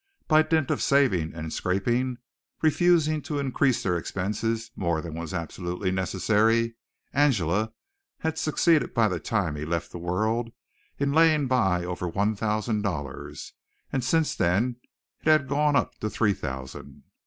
[0.27, 2.17] By dint of saving and scraping,
[2.63, 6.73] refusing to increase their expenses more than was absolutely necessary,
[7.13, 7.73] Angela
[8.21, 10.51] had succeeded by the time he left the World
[10.97, 13.53] in laying by over one thousand dollars,
[13.93, 14.77] and since then
[15.19, 17.03] it had gone up to three thousand.